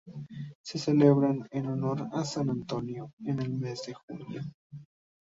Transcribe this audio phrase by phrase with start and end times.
[0.63, 4.41] Se celebran en honor de San Antonio en el mes de junio.